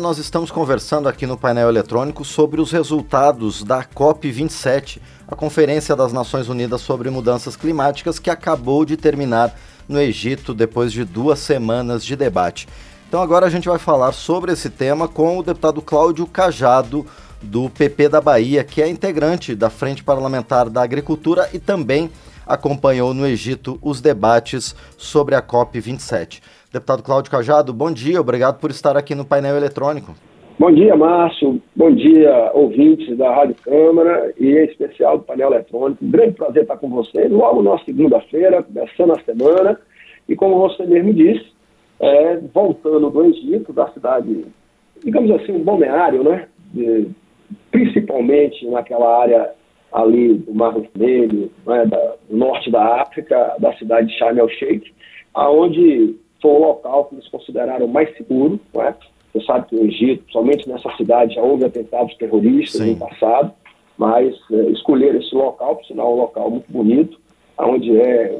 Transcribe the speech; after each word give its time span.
Nós 0.00 0.18
estamos 0.18 0.52
conversando 0.52 1.08
aqui 1.08 1.26
no 1.26 1.36
painel 1.36 1.68
eletrônico 1.68 2.24
sobre 2.24 2.60
os 2.60 2.70
resultados 2.70 3.64
da 3.64 3.82
COP27, 3.82 5.00
a 5.26 5.34
Conferência 5.34 5.96
das 5.96 6.12
Nações 6.12 6.48
Unidas 6.48 6.82
sobre 6.82 7.10
Mudanças 7.10 7.56
Climáticas, 7.56 8.20
que 8.20 8.30
acabou 8.30 8.84
de 8.84 8.96
terminar 8.96 9.58
no 9.88 10.00
Egito 10.00 10.54
depois 10.54 10.92
de 10.92 11.04
duas 11.04 11.40
semanas 11.40 12.04
de 12.04 12.14
debate. 12.14 12.68
Então 13.08 13.20
agora 13.20 13.46
a 13.46 13.50
gente 13.50 13.68
vai 13.68 13.80
falar 13.80 14.12
sobre 14.12 14.52
esse 14.52 14.70
tema 14.70 15.08
com 15.08 15.36
o 15.36 15.42
deputado 15.42 15.82
Cláudio 15.82 16.28
Cajado, 16.28 17.04
do 17.42 17.68
PP 17.68 18.08
da 18.08 18.20
Bahia, 18.20 18.62
que 18.62 18.80
é 18.80 18.88
integrante 18.88 19.52
da 19.56 19.68
Frente 19.68 20.04
Parlamentar 20.04 20.70
da 20.70 20.80
Agricultura 20.80 21.50
e 21.52 21.58
também 21.58 22.08
acompanhou 22.46 23.12
no 23.12 23.26
Egito 23.26 23.80
os 23.82 24.00
debates 24.00 24.76
sobre 24.96 25.34
a 25.34 25.42
COP27. 25.42 26.40
Deputado 26.70 27.02
Cláudio 27.02 27.30
Cajado, 27.30 27.72
bom 27.72 27.90
dia, 27.90 28.20
obrigado 28.20 28.60
por 28.60 28.70
estar 28.70 28.94
aqui 28.94 29.14
no 29.14 29.24
painel 29.24 29.56
eletrônico. 29.56 30.14
Bom 30.58 30.70
dia, 30.70 30.94
Márcio. 30.94 31.62
Bom 31.74 31.90
dia, 31.94 32.50
ouvintes 32.52 33.16
da 33.16 33.34
Rádio 33.34 33.56
Câmara 33.62 34.34
e 34.38 34.48
em 34.48 34.64
especial 34.64 35.16
do 35.16 35.24
painel 35.24 35.52
eletrônico. 35.52 36.04
Grande 36.04 36.32
prazer 36.34 36.64
estar 36.64 36.76
com 36.76 36.90
vocês 36.90 37.30
logo 37.30 37.62
na 37.62 37.78
segunda-feira, 37.84 38.62
começando 38.62 39.12
a 39.12 39.20
semana. 39.20 39.80
E 40.28 40.36
como 40.36 40.58
você 40.58 40.84
mesmo 40.84 41.14
disse, 41.14 41.46
é, 42.00 42.36
voltando 42.52 43.08
do 43.08 43.24
Egito, 43.24 43.72
da 43.72 43.88
cidade, 43.92 44.44
digamos 45.02 45.30
assim, 45.30 45.52
um 45.52 45.64
balneário, 45.64 46.22
né? 46.22 46.48
De, 46.74 47.08
principalmente 47.70 48.68
naquela 48.68 49.22
área 49.22 49.52
ali 49.90 50.34
do 50.34 50.52
Mar 50.52 50.74
Vermelho, 50.74 51.50
né? 51.66 51.86
da, 51.86 52.14
do 52.28 52.36
norte 52.36 52.70
da 52.70 53.00
África, 53.00 53.56
da 53.58 53.72
cidade 53.78 54.08
de 54.08 54.18
Sharm 54.18 54.38
el-Sheikh, 54.38 54.92
aonde 55.32 56.14
foi 56.40 56.50
o 56.50 56.58
local 56.58 57.06
que 57.06 57.14
eles 57.16 57.28
consideraram 57.28 57.86
mais 57.86 58.14
seguro. 58.16 58.60
Não 58.72 58.82
é? 58.82 58.94
Você 59.32 59.44
sabe 59.44 59.68
que 59.68 59.76
o 59.76 59.84
Egito, 59.84 60.24
somente 60.32 60.68
nessa 60.68 60.90
cidade, 60.96 61.34
já 61.34 61.42
houve 61.42 61.64
atentados 61.64 62.14
terroristas 62.16 62.80
Sim. 62.80 62.92
no 62.92 62.96
passado, 62.96 63.52
mas 63.96 64.34
é, 64.50 64.70
escolheram 64.70 65.18
esse 65.18 65.34
local, 65.34 65.76
por 65.76 65.84
sinal, 65.84 66.12
um 66.12 66.16
local 66.16 66.50
muito 66.50 66.70
bonito, 66.70 67.20
onde 67.58 68.00
é 68.00 68.38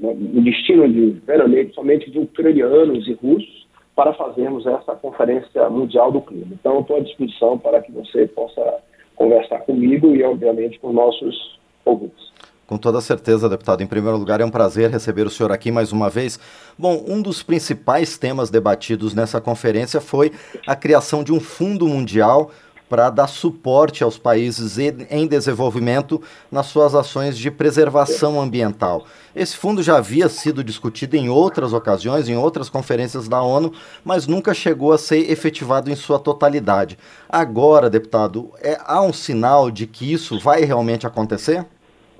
o 0.00 0.40
destino 0.42 0.88
de 0.88 1.10
veraneio 1.26 1.72
somente 1.74 2.10
de 2.10 2.20
ucranianos 2.20 3.08
e 3.08 3.14
russos, 3.14 3.66
para 3.96 4.14
fazermos 4.14 4.64
essa 4.64 4.94
Conferência 4.94 5.68
Mundial 5.68 6.12
do 6.12 6.20
Clima. 6.20 6.46
Então, 6.52 6.80
estou 6.80 6.98
à 6.98 7.00
disposição 7.00 7.58
para 7.58 7.82
que 7.82 7.90
você 7.90 8.28
possa 8.28 8.76
conversar 9.16 9.58
comigo 9.62 10.14
e, 10.14 10.22
obviamente, 10.22 10.78
com 10.78 10.92
nossos 10.92 11.58
ouvintes. 11.84 12.32
Com 12.68 12.76
toda 12.76 13.00
certeza, 13.00 13.48
deputado. 13.48 13.82
Em 13.82 13.86
primeiro 13.86 14.18
lugar, 14.18 14.42
é 14.42 14.44
um 14.44 14.50
prazer 14.50 14.90
receber 14.90 15.26
o 15.26 15.30
senhor 15.30 15.50
aqui 15.50 15.72
mais 15.72 15.90
uma 15.90 16.10
vez. 16.10 16.38
Bom, 16.78 17.02
um 17.08 17.22
dos 17.22 17.42
principais 17.42 18.18
temas 18.18 18.50
debatidos 18.50 19.14
nessa 19.14 19.40
conferência 19.40 20.02
foi 20.02 20.32
a 20.66 20.76
criação 20.76 21.24
de 21.24 21.32
um 21.32 21.40
fundo 21.40 21.88
mundial 21.88 22.50
para 22.86 23.08
dar 23.08 23.26
suporte 23.26 24.04
aos 24.04 24.18
países 24.18 24.76
em 24.78 25.26
desenvolvimento 25.26 26.20
nas 26.52 26.66
suas 26.66 26.94
ações 26.94 27.38
de 27.38 27.50
preservação 27.50 28.38
ambiental. 28.38 29.06
Esse 29.34 29.56
fundo 29.56 29.82
já 29.82 29.96
havia 29.96 30.28
sido 30.28 30.62
discutido 30.62 31.16
em 31.16 31.30
outras 31.30 31.72
ocasiões, 31.72 32.28
em 32.28 32.36
outras 32.36 32.68
conferências 32.68 33.28
da 33.28 33.40
ONU, 33.40 33.72
mas 34.04 34.26
nunca 34.26 34.52
chegou 34.52 34.92
a 34.92 34.98
ser 34.98 35.30
efetivado 35.30 35.90
em 35.90 35.96
sua 35.96 36.18
totalidade. 36.18 36.98
Agora, 37.30 37.88
deputado, 37.88 38.50
é, 38.60 38.78
há 38.84 39.00
um 39.00 39.12
sinal 39.12 39.70
de 39.70 39.86
que 39.86 40.12
isso 40.12 40.38
vai 40.38 40.64
realmente 40.64 41.06
acontecer? 41.06 41.64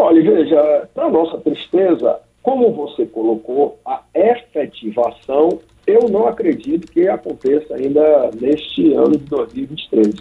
Olha, 0.00 0.22
veja, 0.22 0.88
para 0.94 1.10
nossa 1.10 1.38
tristeza, 1.38 2.20
como 2.40 2.72
você 2.72 3.04
colocou, 3.04 3.78
a 3.84 4.00
efetivação, 4.14 5.58
eu 5.88 6.08
não 6.08 6.28
acredito 6.28 6.90
que 6.90 7.08
aconteça 7.08 7.74
ainda 7.74 8.30
neste 8.40 8.94
ano 8.94 9.18
de 9.18 9.24
2023. 9.24 10.14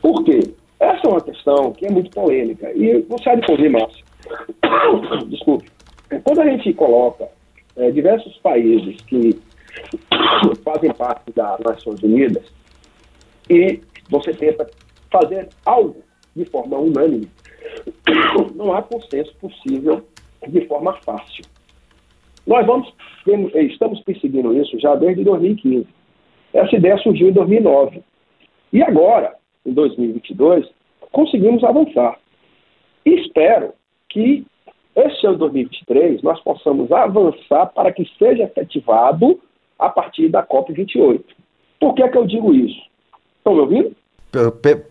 Por 0.00 0.24
quê? 0.24 0.40
Essa 0.80 1.06
é 1.06 1.10
uma 1.10 1.20
questão 1.20 1.72
que 1.72 1.86
é 1.86 1.90
muito 1.90 2.10
polêmica. 2.10 2.72
E 2.72 3.02
você 3.02 3.28
há 3.28 3.34
de 3.34 3.46
convir, 3.46 3.70
Márcio. 3.70 4.04
Desculpe. 5.28 5.70
Quando 6.24 6.40
a 6.40 6.46
gente 6.46 6.72
coloca 6.72 7.28
é, 7.76 7.90
diversos 7.90 8.38
países 8.38 8.96
que 9.02 9.38
fazem 10.64 10.92
parte 10.94 11.30
das 11.32 11.60
Nações 11.60 12.02
Unidas 12.02 12.44
e 13.50 13.80
você 14.08 14.32
tenta 14.32 14.66
fazer 15.10 15.48
algo 15.66 15.96
de 16.34 16.44
forma 16.46 16.78
unânime, 16.78 17.28
não 18.54 18.72
há 18.72 18.82
consenso 18.82 19.34
possível 19.36 20.04
de 20.46 20.66
forma 20.66 20.92
fácil. 21.04 21.44
Nós 22.46 22.66
vamos, 22.66 22.92
estamos 23.54 24.00
perseguindo 24.00 24.56
isso 24.58 24.78
já 24.78 24.94
desde 24.94 25.22
2015. 25.24 25.86
Essa 26.54 26.76
ideia 26.76 26.96
surgiu 26.98 27.28
em 27.28 27.32
2009. 27.32 28.02
E 28.72 28.82
agora, 28.82 29.34
em 29.66 29.72
2022, 29.72 30.66
conseguimos 31.12 31.62
avançar. 31.62 32.18
Espero 33.04 33.74
que 34.08 34.46
este 34.96 35.26
ano 35.26 35.38
2023 35.38 36.22
nós 36.22 36.40
possamos 36.40 36.90
avançar 36.90 37.66
para 37.66 37.92
que 37.92 38.04
seja 38.18 38.44
efetivado 38.44 39.38
a 39.78 39.88
partir 39.88 40.28
da 40.28 40.44
COP28. 40.44 41.22
Por 41.78 41.94
que 41.94 42.02
é 42.02 42.08
que 42.08 42.18
eu 42.18 42.26
digo 42.26 42.52
isso? 42.54 42.80
Estão 43.36 43.54
me 43.54 43.60
ouvindo? 43.60 43.96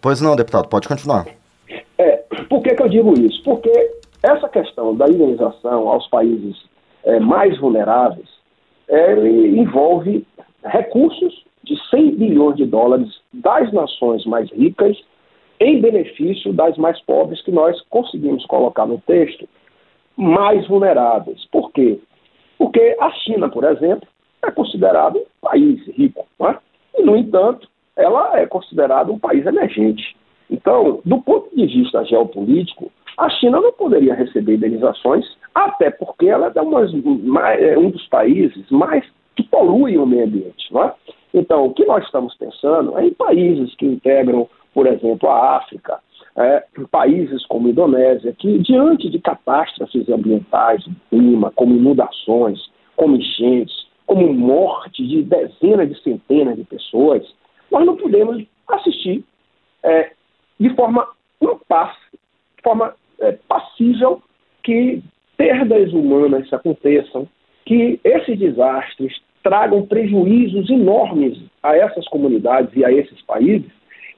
Pois 0.01 0.21
não, 0.21 0.35
deputado, 0.35 0.69
pode 0.69 0.87
continuar. 0.87 1.25
Por 2.49 2.61
que, 2.61 2.75
que 2.75 2.83
eu 2.83 2.89
digo 2.89 3.13
isso? 3.19 3.41
Porque 3.43 3.71
essa 4.23 4.47
questão 4.49 4.95
da 4.95 5.07
indenização 5.07 5.87
aos 5.89 6.07
países 6.07 6.57
é, 7.03 7.19
mais 7.19 7.57
vulneráveis 7.59 8.27
é, 8.87 9.13
envolve 9.27 10.25
recursos 10.63 11.45
de 11.63 11.77
100 11.89 12.15
bilhões 12.15 12.55
de 12.55 12.65
dólares 12.65 13.09
das 13.33 13.71
nações 13.73 14.25
mais 14.25 14.49
ricas 14.51 14.97
em 15.59 15.81
benefício 15.81 16.53
das 16.53 16.77
mais 16.77 16.99
pobres 17.01 17.41
que 17.41 17.51
nós 17.51 17.79
conseguimos 17.89 18.45
colocar 18.45 18.85
no 18.85 18.99
texto 18.99 19.47
mais 20.15 20.67
vulneráveis. 20.67 21.45
Por 21.51 21.71
quê? 21.71 21.99
Porque 22.57 22.95
a 22.99 23.11
China, 23.11 23.49
por 23.49 23.63
exemplo, 23.63 24.07
é 24.43 24.51
considerado 24.51 25.17
um 25.17 25.25
país 25.41 25.85
rico, 25.95 26.25
é? 26.41 26.57
e, 26.97 27.03
no 27.03 27.15
entanto, 27.17 27.67
ela 27.95 28.39
é 28.39 28.45
considerada 28.45 29.11
um 29.11 29.19
país 29.19 29.45
emergente. 29.45 30.15
Então, 30.49 31.01
do 31.05 31.21
ponto 31.21 31.55
de 31.55 31.65
vista 31.65 32.03
geopolítico, 32.05 32.91
a 33.17 33.29
China 33.29 33.59
não 33.59 33.73
poderia 33.73 34.13
receber 34.13 34.55
indenizações, 34.55 35.25
até 35.53 35.89
porque 35.89 36.27
ela 36.27 36.47
é, 36.47 37.73
é 37.73 37.77
um 37.77 37.89
dos 37.89 38.07
países 38.07 38.69
mais 38.69 39.03
que 39.35 39.43
poluem 39.43 39.97
o 39.97 40.05
meio 40.05 40.25
ambiente. 40.25 40.71
Não 40.71 40.83
é? 40.83 40.93
Então, 41.33 41.65
o 41.65 41.73
que 41.73 41.85
nós 41.85 42.03
estamos 42.05 42.35
pensando 42.35 42.97
é 42.97 43.05
em 43.05 43.13
países 43.13 43.75
que 43.75 43.85
integram, 43.85 44.47
por 44.73 44.87
exemplo, 44.87 45.29
a 45.29 45.57
África, 45.57 45.99
é, 46.35 46.63
países 46.91 47.45
como 47.47 47.67
a 47.67 47.71
Indonésia, 47.71 48.33
que 48.37 48.59
diante 48.59 49.09
de 49.09 49.19
catástrofes 49.19 50.07
ambientais, 50.09 50.83
clima, 51.09 51.51
como 51.55 51.75
inundações, 51.75 52.59
como 52.95 53.15
enchentes, 53.15 53.87
como 54.05 54.31
morte 54.33 55.05
de 55.05 55.23
dezenas 55.23 55.89
de 55.89 56.01
centenas 56.01 56.55
de 56.55 56.63
pessoas, 56.63 57.23
nós 57.71 57.85
não 57.85 57.97
podemos 57.97 58.43
assistir 58.69 59.23
é, 59.83 60.11
de 60.59 60.69
forma 60.75 61.07
impasse, 61.41 61.99
de 62.11 62.63
forma 62.63 62.93
é, 63.19 63.33
passível 63.47 64.21
que 64.63 65.01
perdas 65.35 65.93
humanas 65.93 66.51
aconteçam, 66.51 67.27
que 67.65 67.99
esses 68.03 68.39
desastres 68.39 69.13
tragam 69.43 69.85
prejuízos 69.85 70.69
enormes 70.69 71.37
a 71.61 71.75
essas 71.75 72.07
comunidades 72.07 72.75
e 72.75 72.83
a 72.83 72.91
esses 72.91 73.21
países, 73.21 73.71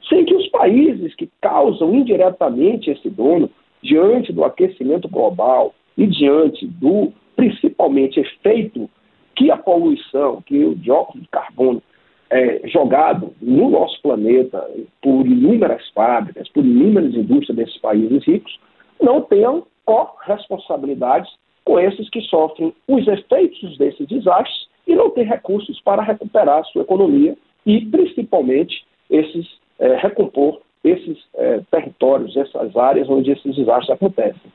sem 0.08 0.26
que 0.26 0.34
os 0.34 0.48
países 0.48 1.14
que 1.16 1.30
causam 1.42 1.94
indiretamente 1.94 2.90
esse 2.90 3.10
dano, 3.10 3.50
diante 3.82 4.34
do 4.34 4.44
aquecimento 4.44 5.08
global 5.08 5.74
e 5.98 6.08
diante 6.08 6.66
do, 6.66 7.14
principalmente, 7.36 8.20
efeito 8.20 8.90
que 9.36 9.52
a 9.52 9.58
poluição, 9.58 10.42
que 10.42 10.66
o 10.66 10.76
dióxido 10.76 11.22
de 11.22 11.30
carbono 11.30 11.82
é 12.30 12.68
jogado 12.68 13.34
no 13.42 13.70
nosso 13.70 14.02
planeta 14.02 14.66
por 15.02 15.26
inúmeras 15.26 15.88
fábricas, 15.90 16.48
por 16.50 16.64
inúmeras 16.64 17.14
indústrias 17.16 17.56
desses 17.56 17.78
países 17.78 18.24
ricos, 18.26 18.60
não 19.02 19.22
tenham 19.22 19.66
corresponsabilidades 19.86 21.32
com 21.66 21.80
esses 21.80 22.10
que 22.10 22.22
sofrem 22.22 22.74
os 22.88 23.08
efeitos 23.08 23.78
desses 23.78 24.08
desastres 24.08 24.68
e 24.88 24.96
não 24.96 25.10
tem 25.10 25.24
recursos 25.24 25.80
para 25.82 26.02
recuperar 26.02 26.60
a 26.60 26.64
sua 26.66 26.84
economia 26.84 27.36
e, 27.66 27.86
principalmente, 27.86 28.86
esses 29.10 29.48
é, 29.80 29.96
recompor 29.96 30.62
esses 30.84 31.18
é, 31.36 31.62
territórios, 31.72 32.36
essas 32.38 32.76
áreas 32.76 33.10
onde 33.10 33.32
esses 33.32 33.56
desastres 33.56 33.90
acontecem. 33.90 34.52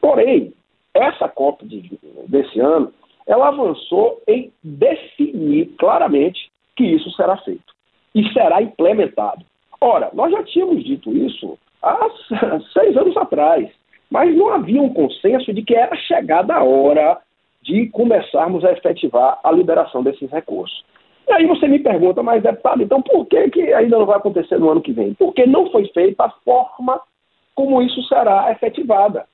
Porém, 0.00 0.52
essa 0.94 1.28
COP 1.28 1.64
de, 1.66 1.98
desse 2.26 2.58
ano, 2.58 2.92
ela 3.26 3.48
avançou 3.48 4.20
em 4.26 4.52
definir 4.62 5.66
claramente 5.78 6.49
que 6.80 6.86
isso 6.86 7.10
será 7.10 7.36
feito 7.36 7.74
e 8.14 8.26
será 8.32 8.62
implementado. 8.62 9.44
Ora, 9.78 10.10
nós 10.14 10.32
já 10.32 10.42
tínhamos 10.44 10.82
dito 10.82 11.14
isso 11.14 11.58
há 11.82 12.08
seis 12.72 12.96
anos 12.96 13.14
atrás, 13.18 13.68
mas 14.10 14.34
não 14.34 14.48
havia 14.48 14.80
um 14.80 14.92
consenso 14.92 15.52
de 15.52 15.62
que 15.62 15.74
era 15.74 15.94
chegada 15.96 16.54
a 16.54 16.64
hora 16.64 17.18
de 17.62 17.86
começarmos 17.90 18.64
a 18.64 18.72
efetivar 18.72 19.38
a 19.44 19.52
liberação 19.52 20.02
desses 20.02 20.30
recursos. 20.30 20.82
E 21.28 21.32
aí 21.32 21.46
você 21.46 21.68
me 21.68 21.78
pergunta, 21.78 22.22
mas 22.22 22.42
deputado, 22.42 22.82
então 22.82 23.02
por 23.02 23.26
que, 23.26 23.50
que 23.50 23.74
ainda 23.74 23.98
não 23.98 24.06
vai 24.06 24.16
acontecer 24.16 24.58
no 24.58 24.70
ano 24.70 24.80
que 24.80 24.92
vem? 24.92 25.12
Porque 25.12 25.44
não 25.44 25.70
foi 25.70 25.86
feita 25.88 26.24
a 26.24 26.30
forma 26.44 26.98
como 27.54 27.82
isso 27.82 28.02
será 28.04 28.50
efetivada. 28.50 29.26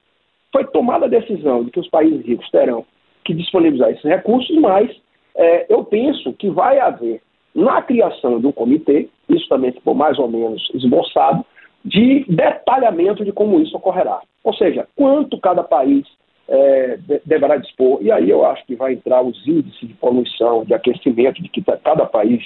Foi 0.53 0.65
tomada 0.65 1.07
a 1.07 1.09
decisão 1.09 1.65
de 1.65 1.71
que 1.71 1.79
os 1.79 1.89
países 1.89 2.27
ricos 2.27 2.51
terão 2.51 2.85
que 3.25 3.33
disponibilizar 3.33 3.91
esses 3.91 4.05
recursos, 4.05 4.57
mas 4.59 4.91
é, 5.37 5.73
eu 5.73 5.85
penso 5.85 6.33
que 6.33 6.51
vai 6.51 6.79
haver, 6.81 7.23
na 7.57 7.81
criação 7.81 8.39
de 8.39 8.47
um 8.47 8.53
comitê, 8.53 9.09
isso 9.31 9.49
também 9.49 9.73
ficou 9.73 9.95
mais 9.95 10.19
ou 10.19 10.29
menos 10.29 10.69
esboçado, 10.75 11.43
de 11.83 12.27
detalhamento 12.29 13.25
de 13.25 13.33
como 13.33 13.59
isso 13.61 13.75
ocorrerá. 13.77 14.21
Ou 14.45 14.53
seja, 14.53 14.87
quanto 14.95 15.41
cada 15.41 15.63
país 15.63 16.07
é, 16.49 16.99
deverá 17.25 17.57
dispor, 17.57 17.99
e 18.03 18.13
aí 18.13 18.29
eu 18.29 18.45
acho 18.45 18.65
que 18.67 18.77
vai 18.77 18.93
entrar 18.93 19.23
os 19.23 19.47
índices 19.47 19.89
de 19.89 19.95
poluição, 19.95 20.65
de 20.65 20.75
aquecimento, 20.75 21.43
de 21.43 21.49
que 21.49 21.63
cada 21.83 22.05
país 22.05 22.43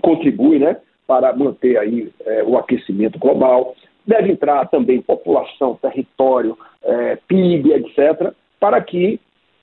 contribui 0.00 0.58
né, 0.58 0.78
para 1.06 1.36
manter 1.36 1.76
aí 1.76 2.10
é, 2.24 2.42
o 2.42 2.56
aquecimento 2.56 3.18
global. 3.18 3.74
Deve 4.06 4.32
entrar 4.32 4.66
também 4.68 5.02
população, 5.02 5.78
território, 5.82 6.56
é, 6.82 7.18
PIB, 7.28 7.72
etc., 7.74 8.32
para 8.58 8.80
que 8.80 9.20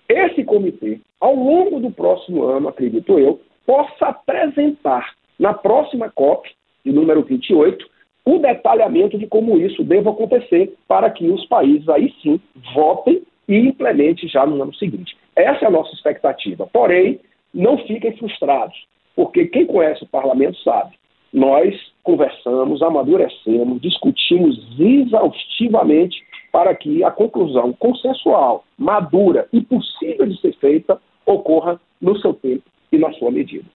esse 0.07 0.43
comitê, 0.43 0.99
ao 1.19 1.33
longo 1.33 1.79
do 1.79 1.89
próximo 1.89 2.43
ano, 2.43 2.67
acredito 2.67 3.17
eu, 3.17 3.39
possa 3.65 4.07
apresentar 4.07 5.13
na 5.39 5.53
próxima 5.53 6.09
COP, 6.09 6.49
de 6.83 6.91
número 6.91 7.23
28, 7.23 7.85
o 8.25 8.39
detalhamento 8.39 9.17
de 9.17 9.27
como 9.27 9.57
isso 9.57 9.83
deva 9.83 10.11
acontecer 10.11 10.73
para 10.87 11.09
que 11.09 11.27
os 11.29 11.45
países 11.45 11.87
aí 11.89 12.13
sim 12.21 12.39
votem 12.73 13.21
e 13.47 13.57
implemente 13.57 14.27
já 14.27 14.45
no 14.45 14.61
ano 14.61 14.73
seguinte. 14.73 15.15
Essa 15.35 15.65
é 15.65 15.67
a 15.67 15.71
nossa 15.71 15.93
expectativa. 15.93 16.67
Porém, 16.71 17.19
não 17.53 17.77
fiquem 17.79 18.15
frustrados, 18.17 18.75
porque 19.15 19.45
quem 19.45 19.65
conhece 19.65 20.03
o 20.03 20.07
parlamento 20.07 20.57
sabe, 20.59 20.95
nós 21.31 21.75
conversamos, 22.03 22.81
amadurecemos, 22.81 23.81
discutimos 23.81 24.57
exaustivamente 24.79 26.23
para 26.51 26.73
que 26.73 27.03
a 27.03 27.11
conclusão 27.11 27.73
consensual, 27.73 28.63
madura 28.77 29.47
e 29.51 29.61
possível 29.61 30.25
de 30.25 30.39
ser 30.39 30.53
feita 30.53 30.99
ocorra 31.25 31.79
no 32.01 32.17
seu 32.19 32.33
tempo 32.33 32.63
e 32.95 32.99
na 32.99 33.11
sua 33.13 33.31
medida. 33.31 33.65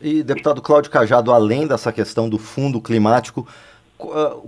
E, 0.00 0.22
deputado 0.22 0.60
Cláudio 0.60 0.90
Cajado, 0.90 1.32
além 1.32 1.66
dessa 1.66 1.92
questão 1.92 2.28
do 2.28 2.38
fundo 2.38 2.80
climático, 2.80 3.46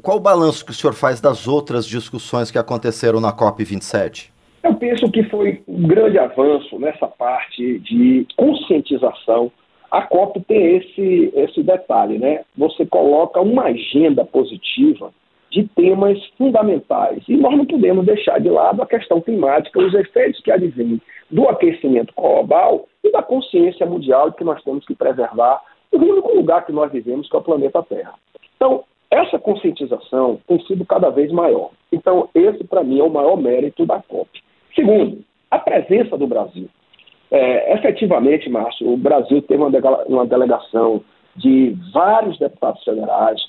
qual 0.02 0.16
o 0.16 0.20
balanço 0.20 0.64
que 0.64 0.70
o 0.70 0.74
senhor 0.74 0.92
faz 0.92 1.20
das 1.20 1.46
outras 1.46 1.86
discussões 1.86 2.50
que 2.50 2.58
aconteceram 2.58 3.20
na 3.20 3.32
COP27? 3.32 4.30
Eu 4.62 4.74
penso 4.74 5.10
que 5.10 5.22
foi 5.24 5.62
um 5.68 5.86
grande 5.86 6.18
avanço 6.18 6.78
nessa 6.78 7.06
parte 7.06 7.78
de 7.80 8.26
conscientização. 8.36 9.52
A 9.90 10.02
COP 10.02 10.40
tem 10.40 10.76
esse, 10.76 11.32
esse 11.34 11.62
detalhe, 11.62 12.18
né? 12.18 12.40
Você 12.56 12.84
coloca 12.86 13.40
uma 13.40 13.64
agenda 13.64 14.24
positiva 14.24 15.12
de 15.54 15.68
temas 15.68 16.18
fundamentais. 16.36 17.22
E 17.28 17.36
nós 17.36 17.56
não 17.56 17.64
podemos 17.64 18.04
deixar 18.04 18.40
de 18.40 18.50
lado 18.50 18.82
a 18.82 18.86
questão 18.86 19.20
climática, 19.20 19.78
os 19.78 19.94
efeitos 19.94 20.40
que 20.40 20.50
advêm 20.50 21.00
do 21.30 21.48
aquecimento 21.48 22.12
global 22.16 22.88
e 23.04 23.12
da 23.12 23.22
consciência 23.22 23.86
mundial 23.86 24.30
de 24.30 24.36
que 24.36 24.44
nós 24.44 24.62
temos 24.64 24.84
que 24.84 24.96
preservar 24.96 25.62
o 25.92 25.96
único 25.96 26.34
lugar 26.34 26.66
que 26.66 26.72
nós 26.72 26.90
vivemos, 26.90 27.28
que 27.28 27.36
é 27.36 27.38
o 27.38 27.42
planeta 27.42 27.84
Terra. 27.84 28.14
Então, 28.56 28.82
essa 29.08 29.38
conscientização 29.38 30.40
tem 30.48 30.60
sido 30.66 30.84
cada 30.84 31.08
vez 31.08 31.30
maior. 31.30 31.70
Então, 31.92 32.28
esse, 32.34 32.64
para 32.64 32.82
mim, 32.82 32.98
é 32.98 33.04
o 33.04 33.10
maior 33.10 33.36
mérito 33.36 33.86
da 33.86 34.02
COP. 34.02 34.28
Segundo, 34.74 35.22
a 35.52 35.58
presença 35.60 36.18
do 36.18 36.26
Brasil. 36.26 36.68
É, 37.30 37.74
efetivamente, 37.74 38.50
Márcio, 38.50 38.92
o 38.92 38.96
Brasil 38.96 39.40
teve 39.42 39.62
uma 39.62 40.26
delegação 40.26 41.00
de 41.36 41.76
vários 41.92 42.38
deputados 42.38 42.82
federais, 42.82 43.40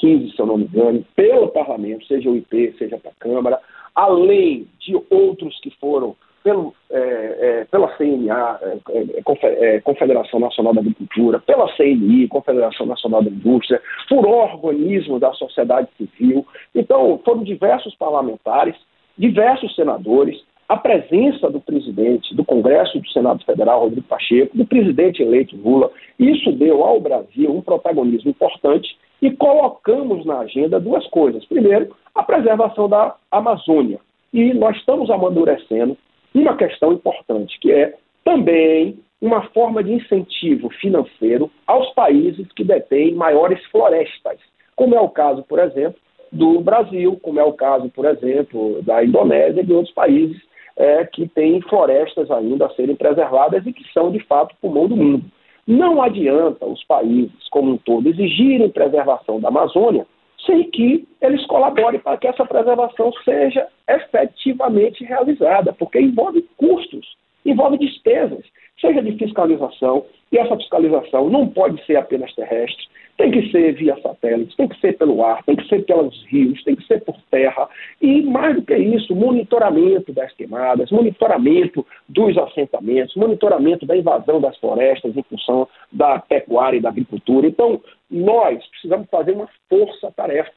15, 0.00 0.34
se 0.34 0.40
eu 0.40 0.46
não 0.46 0.56
me 0.56 0.64
engano, 0.64 1.04
pelo 1.14 1.48
parlamento, 1.48 2.06
seja 2.06 2.30
o 2.30 2.36
IP, 2.36 2.74
seja 2.78 2.98
para 2.98 3.10
a 3.10 3.20
Câmara, 3.20 3.60
além 3.94 4.66
de 4.80 4.98
outros 5.10 5.58
que 5.60 5.70
foram 5.78 6.16
pelo, 6.42 6.74
é, 6.90 6.98
é, 6.98 7.64
pela 7.70 7.94
CNA, 7.96 8.58
é, 8.62 8.78
é, 8.92 9.76
é, 9.76 9.80
Confederação 9.80 10.40
Nacional 10.40 10.72
da 10.72 10.80
Agricultura, 10.80 11.38
pela 11.38 11.70
CNI, 11.76 12.28
Confederação 12.28 12.86
Nacional 12.86 13.22
da 13.22 13.30
Indústria, 13.30 13.80
por 14.08 14.26
organismos 14.26 15.20
da 15.20 15.32
sociedade 15.34 15.88
civil. 15.98 16.46
Então, 16.74 17.20
foram 17.24 17.44
diversos 17.44 17.94
parlamentares, 17.94 18.74
diversos 19.18 19.74
senadores, 19.74 20.42
a 20.66 20.76
presença 20.76 21.50
do 21.50 21.60
presidente 21.60 22.34
do 22.34 22.44
Congresso 22.44 23.00
do 23.00 23.08
Senado 23.10 23.44
Federal, 23.44 23.80
Rodrigo 23.80 24.06
Pacheco, 24.06 24.56
do 24.56 24.64
presidente 24.64 25.20
eleito 25.20 25.56
Lula, 25.56 25.90
isso 26.18 26.52
deu 26.52 26.84
ao 26.84 27.00
Brasil 27.00 27.52
um 27.52 27.60
protagonismo 27.60 28.30
importante 28.30 28.96
e 29.20 29.30
colocamos 29.32 30.24
na 30.24 30.40
agenda 30.40 30.80
duas 30.80 31.06
coisas. 31.08 31.44
Primeiro, 31.44 31.94
a 32.14 32.22
preservação 32.22 32.88
da 32.88 33.14
Amazônia. 33.30 34.00
E 34.32 34.54
nós 34.54 34.76
estamos 34.76 35.10
amadurecendo 35.10 35.96
uma 36.34 36.56
questão 36.56 36.92
importante, 36.92 37.58
que 37.60 37.72
é 37.72 37.94
também 38.24 38.98
uma 39.20 39.42
forma 39.48 39.82
de 39.82 39.92
incentivo 39.92 40.70
financeiro 40.80 41.50
aos 41.66 41.92
países 41.94 42.46
que 42.52 42.64
detêm 42.64 43.14
maiores 43.14 43.62
florestas, 43.66 44.38
como 44.74 44.94
é 44.94 45.00
o 45.00 45.10
caso, 45.10 45.42
por 45.42 45.58
exemplo, 45.58 45.98
do 46.32 46.60
Brasil, 46.60 47.18
como 47.22 47.40
é 47.40 47.44
o 47.44 47.52
caso, 47.52 47.90
por 47.90 48.06
exemplo, 48.06 48.80
da 48.82 49.04
Indonésia 49.04 49.60
e 49.60 49.66
de 49.66 49.72
outros 49.72 49.92
países 49.92 50.40
é, 50.76 51.04
que 51.04 51.28
têm 51.28 51.60
florestas 51.62 52.30
ainda 52.30 52.66
a 52.66 52.70
serem 52.70 52.96
preservadas 52.96 53.66
e 53.66 53.72
que 53.72 53.84
são, 53.92 54.10
de 54.10 54.20
fato, 54.20 54.54
pulmão 54.60 54.88
do 54.88 54.96
mundo. 54.96 55.24
Não 55.70 56.02
adianta 56.02 56.66
os 56.66 56.82
países, 56.82 57.48
como 57.48 57.70
um 57.70 57.76
todo, 57.76 58.08
exigirem 58.08 58.68
preservação 58.70 59.38
da 59.38 59.50
Amazônia 59.50 60.04
sem 60.44 60.68
que 60.68 61.06
eles 61.20 61.46
colaborem 61.46 62.00
para 62.00 62.16
que 62.16 62.26
essa 62.26 62.44
preservação 62.44 63.12
seja 63.24 63.68
efetivamente 63.88 65.04
realizada, 65.04 65.72
porque 65.72 66.00
envolve 66.00 66.42
custos, 66.56 67.06
envolve 67.44 67.78
despesas, 67.78 68.44
seja 68.80 69.02
de 69.02 69.12
fiscalização, 69.12 70.04
e 70.32 70.38
essa 70.38 70.56
fiscalização 70.56 71.28
não 71.28 71.48
pode 71.48 71.84
ser 71.84 71.96
apenas 71.96 72.34
terrestre, 72.34 72.86
tem 73.16 73.30
que 73.30 73.50
ser 73.50 73.74
via 73.74 74.00
satélite, 74.00 74.56
tem 74.56 74.66
que 74.66 74.80
ser 74.80 74.96
pelo 74.96 75.22
ar, 75.22 75.42
tem 75.44 75.54
que 75.54 75.68
ser 75.68 75.84
pelos 75.84 76.24
rios, 76.26 76.62
tem 76.64 76.74
que 76.74 76.86
ser 76.86 77.04
por 77.04 77.16
terra. 77.30 77.68
E 78.00 78.22
mais 78.22 78.56
do 78.56 78.62
que 78.62 78.74
isso, 78.74 79.14
monitoramento 79.14 80.10
das 80.10 80.32
queimadas, 80.32 80.90
monitoramento 80.90 81.86
dos 82.08 82.38
assentamentos, 82.38 83.14
monitoramento 83.16 83.84
da 83.84 83.94
invasão 83.94 84.40
das 84.40 84.56
florestas 84.56 85.14
em 85.14 85.22
função 85.24 85.68
da 85.92 86.18
pecuária 86.18 86.78
e 86.78 86.80
da 86.80 86.88
agricultura. 86.88 87.46
Então, 87.46 87.80
nós 88.10 88.64
precisamos 88.68 89.06
fazer 89.10 89.32
uma 89.32 89.48
força-tarefa 89.68 90.50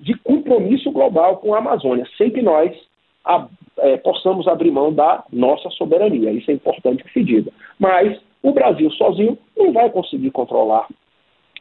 de 0.00 0.14
compromisso 0.14 0.90
global 0.90 1.36
com 1.36 1.54
a 1.54 1.58
Amazônia, 1.58 2.06
sem 2.18 2.30
que 2.30 2.42
nós 2.42 2.74
a, 3.24 3.46
é, 3.78 3.96
possamos 3.98 4.46
abrir 4.48 4.70
mão 4.70 4.92
da 4.92 5.24
nossa 5.32 5.70
soberania. 5.70 6.30
Isso 6.32 6.50
é 6.50 6.54
importante 6.54 7.04
que 7.04 7.12
se 7.12 7.22
diga. 7.22 7.50
Mas 7.78 8.18
o 8.42 8.52
Brasil 8.52 8.90
sozinho 8.92 9.38
não 9.56 9.72
vai 9.72 9.90
conseguir 9.90 10.30
controlar 10.30 10.86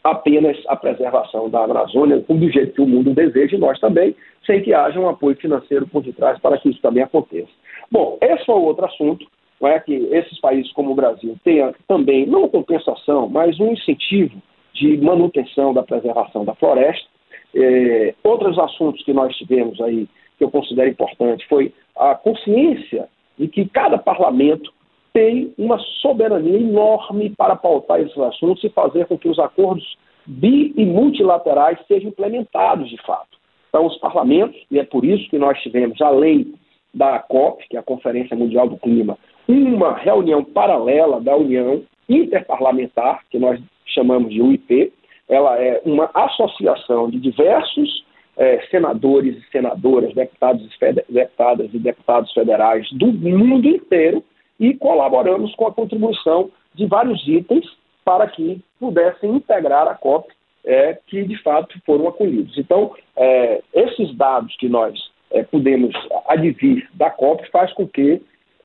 apenas 0.04 0.58
a 0.68 0.76
preservação 0.76 1.50
da 1.50 1.64
Amazônia, 1.64 2.20
do 2.20 2.52
jeito 2.52 2.74
que 2.74 2.82
o 2.82 2.88
mundo 2.88 3.14
deseja, 3.14 3.56
e 3.56 3.60
nós 3.60 3.80
também, 3.80 4.16
sem 4.46 4.62
que 4.62 4.74
haja 4.74 5.00
um 5.00 5.10
apoio 5.10 5.36
financeiro 5.36 5.86
por 5.88 6.02
detrás 6.02 6.40
para 6.40 6.58
que 6.58 6.70
isso 6.70 6.82
também 6.82 7.04
aconteça. 7.04 7.50
Bom, 7.92 8.18
esse 8.22 8.50
é 8.50 8.54
outro 8.54 8.86
assunto, 8.86 9.26
não 9.60 9.70
é 9.70 9.80
que 9.80 9.94
esses 9.94 10.40
países 10.40 10.72
como 10.72 10.92
o 10.92 10.96
Brasil 10.96 11.36
tenham 11.44 11.74
também, 11.88 12.26
não 12.26 12.48
compensação, 12.48 13.28
mas 13.28 13.60
um 13.60 13.74
incentivo 13.74 14.42
de 14.74 14.98
manutenção 14.98 15.74
da 15.74 15.84
preservação 15.84 16.46
da 16.46 16.56
floresta. 16.56 17.08
É, 17.54 18.14
outros 18.24 18.58
assuntos 18.58 19.04
que 19.04 19.12
nós 19.12 19.36
tivemos 19.36 19.82
aí, 19.82 20.08
que 20.40 20.44
eu 20.46 20.50
considero 20.50 20.90
importante, 20.90 21.46
foi 21.48 21.72
a 21.96 22.16
consciência 22.16 23.08
de 23.38 23.48
que 23.48 23.68
cada 23.68 23.98
parlamento 23.98 24.74
tem 25.14 25.54
uma 25.58 25.78
soberania 26.02 26.58
enorme 26.58 27.32
para 27.38 27.56
pautar 27.56 28.00
esses 28.00 28.18
assuntos 28.18 28.64
e 28.64 28.70
fazer 28.70 29.06
com 29.06 29.18
que 29.18 29.28
os 29.28 29.38
acordos 29.38 29.98
bi 30.26 30.74
e 30.78 30.86
multilaterais 30.86 31.78
sejam 31.88 32.10
implementados 32.10 32.90
de 32.90 32.98
fato. 33.04 33.38
Então, 33.68 33.86
os 33.86 33.98
parlamentos, 33.98 34.60
e 34.72 34.80
é 34.80 34.84
por 34.84 35.04
isso 35.04 35.30
que 35.30 35.38
nós 35.38 35.60
tivemos, 35.62 36.02
além 36.02 36.54
da 36.94 37.20
COP, 37.20 37.68
que 37.68 37.76
é 37.76 37.80
a 37.80 37.84
Conferência 37.84 38.36
Mundial 38.36 38.68
do 38.68 38.78
Clima, 38.78 39.18
uma 39.48 39.94
reunião 39.94 40.44
paralela 40.44 41.20
da 41.20 41.36
União 41.36 41.84
Interparlamentar, 42.08 43.22
que 43.30 43.38
nós 43.38 43.60
chamamos 43.86 44.32
de 44.32 44.42
UIP. 44.42 44.92
Ela 45.28 45.62
é 45.62 45.82
uma 45.86 46.10
associação 46.14 47.10
de 47.10 47.20
diversos 47.20 48.04
é, 48.40 48.62
senadores 48.72 49.38
e 49.38 49.52
senadoras, 49.52 50.14
deputados 50.14 50.64
e 50.64 51.14
deputadas 51.14 51.70
e 51.74 51.78
deputados 51.78 52.32
federais 52.32 52.90
do 52.94 53.08
mundo 53.08 53.68
inteiro 53.68 54.24
e 54.58 54.74
colaboramos 54.74 55.54
com 55.56 55.68
a 55.68 55.74
contribuição 55.74 56.50
de 56.74 56.86
vários 56.86 57.22
itens 57.28 57.66
para 58.06 58.28
que 58.28 58.62
pudessem 58.80 59.36
integrar 59.36 59.88
a 59.90 59.94
COP, 59.94 60.34
é, 60.66 60.98
que 61.06 61.24
de 61.24 61.36
fato 61.44 61.78
foram 61.86 62.08
acolhidos. 62.08 62.58
Então, 62.58 62.96
é, 63.18 63.62
esses 63.74 64.16
dados 64.16 64.56
que 64.56 64.70
nós 64.70 64.98
é, 65.32 65.44
podemos 65.44 65.94
advir 66.28 66.90
da 66.94 67.10
COP 67.10 67.46
faz 67.52 67.74
com 67.74 67.86
que 67.86 68.22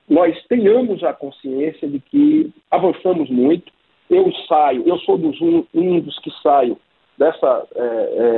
nós 0.07 0.41
tenhamos 0.47 1.03
a 1.03 1.11
consciência 1.11 1.87
de 1.87 1.99
que 1.99 2.49
avançamos 2.71 3.29
muito, 3.29 3.73
eu 4.09 4.31
saio, 4.47 4.83
eu 4.87 4.97
sou 4.99 5.17
dos 5.17 5.39
um, 5.41 5.65
um 5.73 5.99
dos 5.99 6.17
que 6.19 6.31
saio 6.41 6.77
dessa 7.17 7.65
é, 7.75 7.81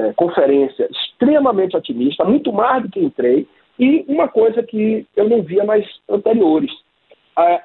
é, 0.09 0.13
conferência 0.15 0.87
extremamente 0.91 1.75
otimista, 1.75 2.23
muito 2.23 2.51
mais 2.53 2.83
do 2.83 2.89
que 2.89 2.99
entrei, 2.99 3.47
e 3.79 4.05
uma 4.07 4.27
coisa 4.27 4.63
que 4.63 5.05
eu 5.15 5.29
não 5.29 5.41
via 5.41 5.63
mais 5.63 5.85
anteriores, 6.09 6.71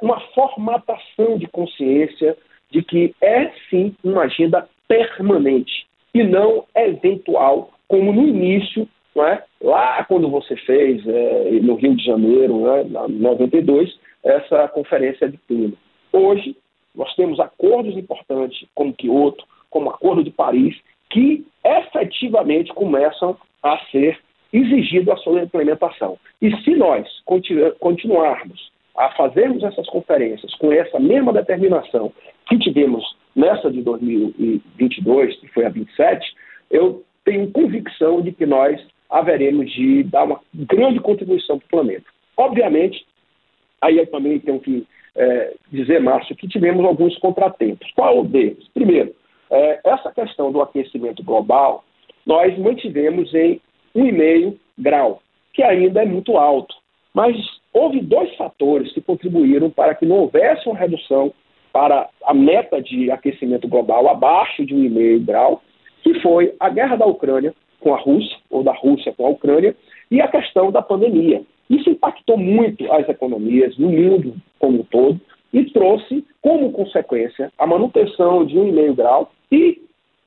uma 0.03 0.21
formatação 0.35 1.39
de 1.39 1.47
consciência 1.47 2.37
de 2.71 2.83
que 2.83 3.15
é 3.23 3.51
sim 3.71 3.95
uma 4.05 4.25
agenda 4.25 4.69
permanente 4.87 5.87
e 6.15 6.23
não 6.23 6.65
eventual, 6.75 7.71
como 7.89 8.13
no 8.13 8.29
início, 8.29 8.87
não 9.15 9.27
é? 9.27 9.43
lá 9.63 10.05
quando 10.05 10.29
você 10.29 10.57
fez 10.57 11.07
é, 11.07 11.51
no 11.63 11.77
Rio 11.77 11.97
de 11.97 12.05
Janeiro, 12.05 12.61
né, 12.61 12.83
em 13.09 13.19
92, 13.19 13.99
essa 14.23 14.69
conferência 14.69 15.29
de 15.29 15.39
clima. 15.39 15.75
Hoje, 16.13 16.57
nós 16.95 17.15
temos 17.15 17.41
acordos 17.41 17.97
importantes 17.97 18.67
como 18.75 18.93
Kyoto, 18.93 19.45
como 19.71 19.87
o 19.87 19.91
Acordo 19.91 20.23
de 20.23 20.31
Paris, 20.31 20.77
que 21.13 21.45
efetivamente 21.65 22.73
começam 22.73 23.37
a 23.63 23.79
ser 23.91 24.19
exigido 24.53 25.13
a 25.13 25.17
sua 25.19 25.43
implementação. 25.43 26.19
E 26.41 26.55
se 26.63 26.75
nós 26.75 27.07
continu 27.25 27.73
continuarmos 27.79 28.73
a 28.97 29.11
fazermos 29.11 29.63
essas 29.63 29.87
conferências 29.87 30.55
com 30.57 30.73
essa 30.73 30.99
mesma 30.99 31.33
determinação 31.33 32.13
que 32.47 32.59
tivemos 32.59 33.05
nessa 33.35 33.71
de 33.71 33.81
2022, 33.83 35.37
que 35.41 35.49
foi 35.49 35.65
a 35.65 35.71
27, 35.71 36.35
eu 36.71 37.03
tenho 37.25 37.51
convicção 37.51 38.21
de 38.21 38.33
que 38.33 38.45
nós 38.45 38.79
haveremos 39.09 39.71
de 39.71 40.03
dar 40.05 40.25
uma 40.25 40.41
grande 40.55 41.01
contribuição 41.01 41.59
para 41.59 41.67
o 41.67 41.71
planeta. 41.71 42.05
Obviamente, 42.37 43.07
aí 43.81 43.99
eu 43.99 44.07
também 44.07 44.39
tenho 44.41 44.61
que 44.61 44.87
é, 45.15 45.55
dizer, 45.71 46.01
Márcio, 46.01 46.37
que 46.37 46.49
tivemos 46.49 46.85
alguns 46.85 47.17
contratempos. 47.19 47.91
Qual 47.95 48.25
deles? 48.25 48.67
Primeiro, 48.75 49.15
é, 49.53 49.81
essa 49.85 50.11
questão 50.11 50.51
do 50.51 50.63
aquecimento 50.63 51.23
global, 51.23 51.85
nós 52.27 52.59
mantivemos 52.59 53.33
em 53.35 53.61
1,5 53.95 54.57
grau, 54.79 55.21
que 55.53 55.63
ainda 55.63 56.03
é 56.03 56.07
muito 56.07 56.39
alto. 56.39 56.75
Mas 57.13 57.37
houve 57.73 58.01
dois 58.01 58.35
fatores 58.37 58.91
que 58.93 59.03
contribuíram 59.03 59.69
para 59.69 59.95
que 59.95 60.07
não 60.07 60.21
houvesse 60.21 60.67
uma 60.67 60.79
redução 60.79 61.33
para 61.71 62.09
a 62.25 62.33
meta 62.33 62.81
de 62.81 63.11
aquecimento 63.11 63.69
global 63.69 64.09
abaixo 64.09 64.65
de 64.65 64.75
1,5 64.75 65.25
grau, 65.25 65.63
que 66.03 66.19
foi 66.21 66.55
a 66.59 66.71
guerra 66.71 66.97
da 66.97 67.07
Ucrânia 67.07 67.55
com 67.81 67.95
a 67.95 67.99
Rússia, 67.99 68.37
ou 68.49 68.63
da 68.63 68.73
Rússia 68.73 69.13
com 69.13 69.27
a 69.27 69.31
Ucrânia, 69.31 69.77
e 70.11 70.21
a 70.21 70.29
questão 70.29 70.73
da 70.73 70.81
pandemia. 70.81 71.43
Isso 71.69 71.91
impactou 71.91 72.39
muito 72.39 72.91
as 72.91 73.07
economias 73.09 73.77
no 73.77 73.91
mundo 73.91 74.35
como 74.59 74.81
um 74.81 74.85
todo 74.85 75.21
e 75.53 75.65
trouxe 75.67 76.25
como 76.41 76.73
consequência 76.73 77.53
a 77.59 77.67
manutenção 77.67 78.47
de 78.47 78.57
1,5 78.57 78.95
grau 78.95 79.31
e 79.53 79.83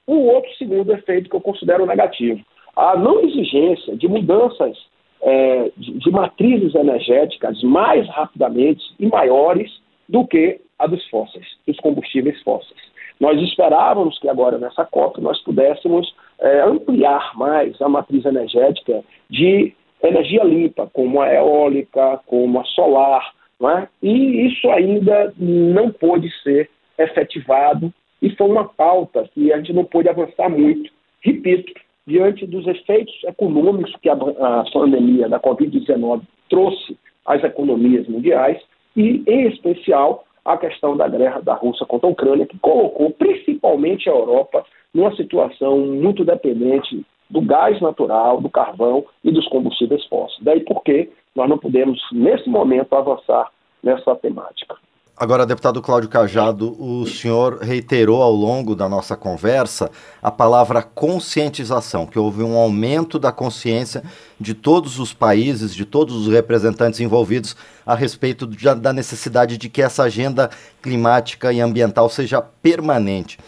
o 0.05 0.27
outro 0.27 0.49
segundo 0.55 0.93
efeito 0.93 1.29
que 1.29 1.35
eu 1.35 1.41
considero 1.41 1.85
negativo, 1.85 2.39
a 2.75 2.95
não 2.95 3.21
exigência 3.21 3.95
de 3.95 4.07
mudanças 4.07 4.77
é, 5.21 5.71
de, 5.75 5.93
de 5.93 6.11
matrizes 6.11 6.75
energéticas 6.75 7.61
mais 7.63 8.07
rapidamente 8.09 8.83
e 8.99 9.07
maiores 9.07 9.71
do 10.07 10.27
que 10.27 10.61
a 10.77 10.85
dos 10.85 11.03
fósseis, 11.09 11.47
dos 11.65 11.77
combustíveis 11.77 12.39
fósseis. 12.43 12.79
Nós 13.19 13.41
esperávamos 13.41 14.19
que 14.19 14.29
agora 14.29 14.59
nessa 14.59 14.85
COP 14.85 15.19
nós 15.21 15.41
pudéssemos 15.41 16.13
é, 16.39 16.61
ampliar 16.61 17.35
mais 17.35 17.81
a 17.81 17.89
matriz 17.89 18.25
energética 18.25 19.03
de 19.29 19.73
energia 20.03 20.43
limpa, 20.43 20.87
como 20.93 21.21
a 21.21 21.33
eólica, 21.33 22.19
como 22.27 22.59
a 22.59 22.65
solar, 22.65 23.33
não 23.59 23.69
é? 23.69 23.87
e 24.03 24.47
isso 24.47 24.69
ainda 24.69 25.33
não 25.37 25.89
pôde 25.89 26.29
ser 26.43 26.69
efetivado 26.99 27.91
e 28.25 28.35
foi 28.35 28.47
uma 28.47 28.65
pauta 28.65 29.29
que 29.35 29.53
a 29.53 29.57
gente 29.57 29.71
não 29.71 29.85
pôde 29.85 30.09
avançar 30.09 30.49
muito. 30.49 30.89
Repito, 31.21 31.71
diante 32.07 32.47
dos 32.47 32.65
efeitos 32.65 33.13
econômicos 33.23 33.95
que 34.01 34.09
a, 34.09 34.13
a 34.13 34.65
pandemia 34.73 35.29
da 35.29 35.39
Covid-19 35.39 36.23
trouxe 36.49 36.97
às 37.23 37.43
economias 37.43 38.07
mundiais 38.07 38.59
e, 38.97 39.23
em 39.27 39.47
especial, 39.47 40.25
a 40.43 40.57
questão 40.57 40.97
da 40.97 41.07
guerra 41.07 41.39
da 41.39 41.53
Rússia 41.53 41.85
contra 41.85 42.07
a 42.07 42.11
Ucrânia, 42.11 42.47
que 42.47 42.57
colocou 42.57 43.11
principalmente 43.11 44.09
a 44.09 44.13
Europa 44.13 44.65
numa 44.91 45.15
situação 45.15 45.77
muito 45.77 46.25
dependente 46.25 47.05
do 47.29 47.41
gás 47.41 47.79
natural, 47.79 48.41
do 48.41 48.49
carvão 48.49 49.05
e 49.23 49.31
dos 49.31 49.47
combustíveis 49.49 50.03
fósseis. 50.05 50.41
Daí 50.41 50.61
porque 50.61 51.11
nós 51.35 51.47
não 51.47 51.59
podemos, 51.59 52.01
nesse 52.11 52.49
momento, 52.49 52.95
avançar 52.95 53.51
nessa 53.83 54.15
temática. 54.15 54.75
Agora, 55.17 55.45
deputado 55.45 55.81
Cláudio 55.81 56.09
Cajado, 56.09 56.75
o 56.77 57.07
senhor 57.07 57.59
reiterou 57.61 58.21
ao 58.21 58.33
longo 58.33 58.75
da 58.75 58.89
nossa 58.89 59.15
conversa 59.15 59.89
a 60.21 60.29
palavra 60.29 60.81
conscientização, 60.83 62.05
que 62.05 62.19
houve 62.19 62.43
um 62.43 62.57
aumento 62.57 63.17
da 63.17 63.31
consciência 63.31 64.03
de 64.37 64.53
todos 64.53 64.99
os 64.99 65.13
países, 65.13 65.73
de 65.73 65.85
todos 65.85 66.27
os 66.27 66.33
representantes 66.33 66.99
envolvidos 66.99 67.55
a 67.85 67.95
respeito 67.95 68.45
da 68.75 68.91
necessidade 68.91 69.57
de 69.57 69.69
que 69.69 69.81
essa 69.81 70.03
agenda 70.03 70.49
climática 70.81 71.53
e 71.53 71.61
ambiental 71.61 72.09
seja 72.09 72.41
permanente. 72.41 73.39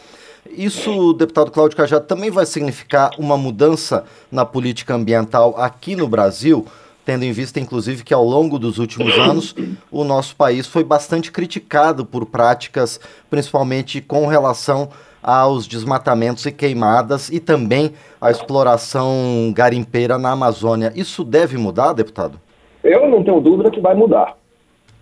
Isso, 0.49 1.11
deputado 1.11 1.51
Cláudio 1.51 1.75
Cajado, 1.75 2.05
também 2.05 2.31
vai 2.31 2.45
significar 2.45 3.11
uma 3.17 3.35
mudança 3.35 4.05
na 4.31 4.45
política 4.45 4.95
ambiental 4.95 5.53
aqui 5.57 5.97
no 5.97 6.07
Brasil? 6.07 6.65
Tendo 7.07 7.23
em 7.23 7.31
vista, 7.31 7.57
inclusive, 7.57 8.03
que 8.03 8.13
ao 8.13 8.25
longo 8.25 8.59
dos 8.59 8.79
últimos 8.79 9.17
anos 9.17 9.55
o 9.89 10.03
nosso 10.03 10.35
país 10.35 10.67
foi 10.67 10.83
bastante 10.83 11.31
criticado 11.31 12.05
por 12.05 12.25
práticas, 12.25 12.99
principalmente 13.29 14.01
com 14.01 14.27
relação 14.27 14.89
aos 15.23 15.65
desmatamentos 15.65 16.45
e 16.45 16.51
queimadas 16.51 17.29
e 17.29 17.39
também 17.39 17.93
a 18.19 18.29
exploração 18.29 19.53
garimpeira 19.55 20.17
na 20.17 20.31
Amazônia. 20.31 20.91
Isso 20.97 21.23
deve 21.23 21.57
mudar, 21.57 21.93
deputado? 21.93 22.41
Eu 22.83 23.07
não 23.07 23.23
tenho 23.23 23.39
dúvida 23.39 23.71
que 23.71 23.79
vai 23.79 23.95
mudar, 23.95 24.35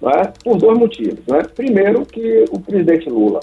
é? 0.03 0.27
por 0.43 0.57
dois 0.57 0.77
motivos. 0.77 1.27
É? 1.29 1.41
Primeiro, 1.41 2.05
que 2.05 2.45
o 2.51 2.59
presidente 2.59 3.09
Lula, 3.09 3.39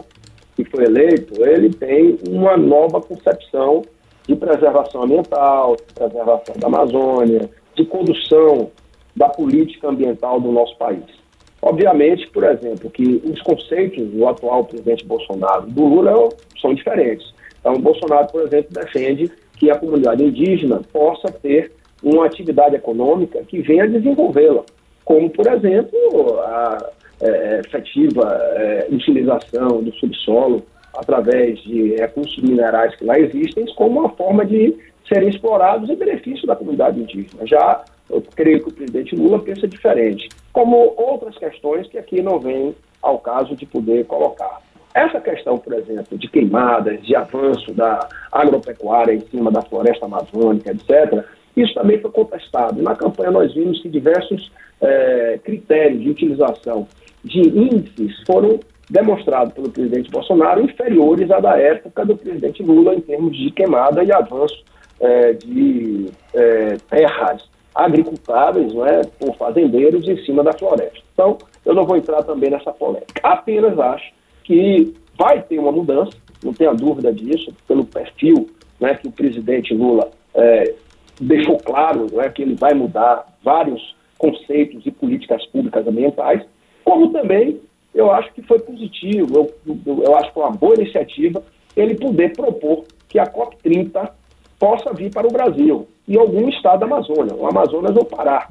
que 0.55 0.65
foi 0.65 0.85
eleito, 0.85 1.45
ele 1.45 1.71
tem 1.71 2.17
uma 2.29 2.57
nova 2.57 3.01
concepção 3.01 3.83
de 4.25 4.37
preservação 4.37 5.03
ambiental, 5.03 5.77
preservação 5.97 6.55
da 6.57 6.69
Amazônia, 6.69 7.51
de 7.75 7.85
condução 7.85 8.71
da 9.15 9.29
política 9.29 9.89
ambiental 9.89 10.41
do 10.41 10.51
nosso 10.51 10.77
país. 10.77 11.05
Obviamente, 11.61 12.29
por 12.31 12.43
exemplo, 12.45 12.91
que 12.91 13.23
os 13.25 13.41
conceitos 13.43 14.05
do 14.09 14.27
atual 14.27 14.65
presidente 14.65 15.07
Bolsonaro 15.07 15.67
do 15.67 15.85
Lula 15.85 16.29
são 16.61 16.75
diferentes. 16.75 17.33
Então, 17.61 17.75
Bolsonaro, 17.75 18.27
por 18.33 18.43
exemplo, 18.43 18.71
defende 18.73 19.31
que 19.57 19.71
a 19.71 19.79
comunidade 19.79 20.25
indígena 20.25 20.81
possa 20.93 21.31
ter 21.31 21.71
uma 22.03 22.27
atividade 22.27 22.75
econômica 22.75 23.43
que 23.45 23.63
venha 23.63 23.89
desenvolvê-la, 23.89 24.65
como, 25.05 25.31
por 25.31 25.47
exemplo, 25.47 26.41
a 26.41 26.91
é, 27.21 27.61
efetiva 27.65 28.25
é, 28.57 28.89
utilização 28.91 29.81
do 29.81 29.93
subsolo 29.95 30.65
através 30.95 31.61
de 31.63 31.95
recursos 31.95 32.43
minerais 32.43 32.95
que 32.97 33.05
lá 33.05 33.19
existem, 33.19 33.65
como 33.77 34.01
uma 34.01 34.09
forma 34.11 34.45
de 34.45 34.77
serem 35.09 35.29
explorados 35.29 35.89
em 35.89 35.97
benefício 35.97 36.47
da 36.47 36.57
comunidade 36.57 37.01
indígena. 37.01 37.47
Já 37.47 37.85
eu 38.11 38.23
creio 38.35 38.63
que 38.63 38.69
o 38.69 38.73
presidente 38.73 39.17
Lula 39.17 39.39
pensa 39.39 39.67
diferente, 39.67 40.29
como 40.53 40.95
outras 40.97 41.37
questões 41.39 41.87
que 41.89 41.99
aqui 41.99 42.21
não 42.21 42.39
vêm 42.39 42.75
ao 43.01 43.19
caso 43.19 43.57
de 43.57 43.65
poder 43.67 44.05
colocar. 44.07 44.61
Essa 44.95 45.21
questão, 45.21 45.57
por 45.57 45.73
exemplo, 45.73 46.19
de 46.19 46.29
queimadas, 46.29 47.03
de 47.03 47.17
avanço 47.17 47.73
da 47.73 48.07
agropecuária 48.31 49.15
em 49.15 49.21
cima 49.21 49.51
da 49.51 49.63
floresta 49.63 50.05
amazônica, 50.05 50.71
etc., 50.71 51.25
isso 51.57 51.75
também 51.75 51.99
foi 52.01 52.11
contestado. 52.11 52.83
Na 52.83 52.95
campanha 52.95 53.31
nós 53.31 53.55
vimos 53.55 53.81
que 53.81 53.89
diversos 53.89 54.53
é, 54.81 55.39
critérios 55.43 56.03
de 56.03 56.11
utilização 56.11 56.87
de 57.25 57.41
índices 57.41 58.23
foram 58.27 58.61
demonstrados 58.91 59.55
pelo 59.55 59.71
presidente 59.71 60.11
Bolsonaro 60.11 60.63
inferiores 60.63 61.31
à 61.31 61.41
da 61.41 61.57
época 61.59 62.05
do 62.05 62.17
presidente 62.17 62.63
Lula 62.63 62.95
em 62.95 63.01
termos 63.01 63.37
de 63.37 63.51
queimada 63.51 64.05
e 64.05 64.13
avanço 64.13 64.63
é, 65.03 65.33
de 65.33 66.11
é, 66.33 66.77
terras 66.89 67.45
agricultáveis 67.75 68.73
não 68.73 68.87
é, 68.87 69.03
por 69.03 69.35
fazendeiros 69.37 70.07
em 70.07 70.17
cima 70.25 70.45
da 70.45 70.53
floresta. 70.53 71.01
Então, 71.13 71.39
eu 71.65 71.75
não 71.75 71.85
vou 71.85 71.97
entrar 71.97 72.23
também 72.23 72.51
nessa 72.51 72.73
polêmica. 72.73 73.21
Apenas 73.23 73.79
acho 73.79 74.13
que 74.45 74.95
vai 75.19 75.43
ter 75.43 75.59
uma 75.59 75.73
mudança, 75.73 76.13
não 76.43 76.53
tenha 76.53 76.73
dúvida 76.73 77.13
disso, 77.13 77.53
pelo 77.67 77.85
perfil 77.85 78.49
né, 78.81 78.95
que 78.95 79.09
o 79.09 79.13
presidente 79.13 79.75
Lula 79.75 80.11
é, 80.35 80.75
deixou 81.21 81.59
claro 81.59 82.07
é, 82.21 82.29
que 82.29 82.43
ele 82.43 82.55
vai 82.55 82.75
mudar 82.75 83.27
vários 83.43 83.95
conceitos 84.19 84.85
e 84.87 84.91
políticas 84.91 85.45
públicas 85.47 85.87
ambientais, 85.87 86.43
como 86.85 87.11
também 87.11 87.61
eu 87.95 88.11
acho 88.11 88.33
que 88.33 88.43
foi 88.43 88.59
positivo, 88.61 89.51
eu, 89.67 90.03
eu 90.03 90.17
acho 90.17 90.29
que 90.29 90.35
foi 90.35 90.43
uma 90.43 90.57
boa 90.57 90.75
iniciativa 90.75 91.43
ele 91.77 91.95
poder 91.95 92.33
propor 92.35 92.85
que 93.09 93.19
a 93.19 93.27
COP30 93.27 94.11
possa 94.63 94.95
vir 94.95 95.11
para 95.13 95.27
o 95.27 95.33
Brasil 95.33 95.89
e 96.07 96.17
algum 96.17 96.49
estado 96.49 96.79
da 96.79 96.87
Amazônia, 96.87 97.35
o 97.35 97.49
Amazonas 97.49 97.97
ou 97.97 98.05
Pará. 98.05 98.49